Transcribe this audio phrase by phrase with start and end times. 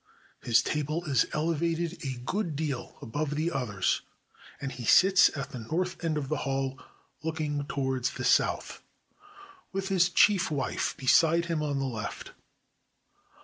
[0.41, 4.01] His table is elevated a good deal above the others,
[4.59, 6.79] and he sits at the north end of the hall,
[7.21, 8.81] looking towards the south,
[9.71, 12.31] with his chief wife beside him on the left.